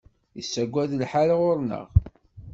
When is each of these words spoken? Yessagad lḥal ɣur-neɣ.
Yessagad 0.37 0.91
lḥal 1.01 1.29
ɣur-neɣ. 1.39 1.87